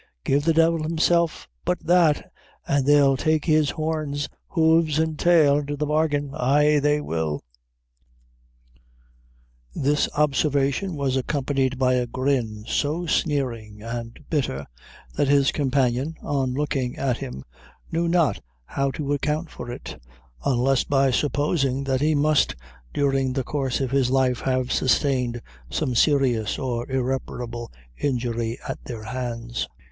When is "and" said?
2.67-2.87, 4.97-5.15, 13.83-14.19